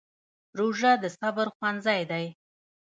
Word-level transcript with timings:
روژه 0.59 0.91
د 1.01 1.03
صبر 1.19 1.47
ښوونځی 1.55 2.01
دی. 2.11 2.25